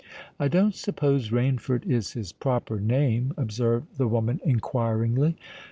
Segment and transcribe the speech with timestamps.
[0.39, 5.37] "I don't suppose Rainford is his proper name?" observed the woman inquiringly.